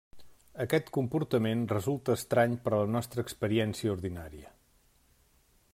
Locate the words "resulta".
1.73-2.15